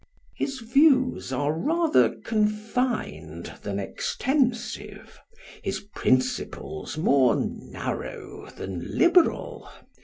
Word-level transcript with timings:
His 0.35 0.61
views 0.61 1.31
are 1.31 1.53
rather 1.53 2.09
confined 2.09 3.59
than 3.61 3.77
extensive; 3.77 5.19
his 5.63 5.81
prin 5.93 6.17
ciples 6.17 6.97
more 6.97 7.35
narrow 7.35 8.49
than 8.57 8.97
liberal. 8.97 9.69